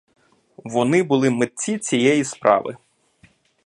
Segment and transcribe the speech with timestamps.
[0.57, 2.77] Вони були митці цієї справи.